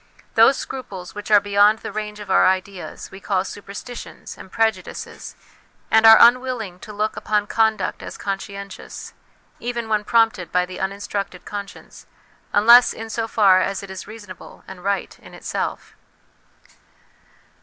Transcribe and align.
Those 0.33 0.57
scruples 0.57 1.13
which 1.13 1.29
are 1.29 1.39
beyond 1.39 1.77
the 1.77 1.91
range 1.91 2.19
of 2.19 2.31
our 2.31 2.47
ideas 2.47 3.11
we 3.11 3.19
call 3.19 3.45
superstitions 3.45 4.35
and 4.35 4.51
prejudices, 4.51 5.35
and 5.91 6.07
are 6.07 6.17
unwilling 6.19 6.79
to 6.79 6.91
look 6.91 7.15
upon 7.15 7.45
conduct 7.45 8.01
as 8.01 8.17
conscientious, 8.17 9.13
even 9.59 9.87
when 9.89 10.03
prompted 10.03 10.51
by 10.51 10.65
the 10.65 10.79
unin 10.79 10.97
structed 11.07 11.45
conscience, 11.45 12.07
unless 12.51 12.93
in 12.93 13.11
so 13.11 13.27
far 13.27 13.61
as 13.61 13.83
it 13.83 13.91
is 13.91 14.07
reasonable 14.07 14.63
and 14.67 14.83
right 14.83 15.19
in 15.19 15.35
itself. 15.35 15.93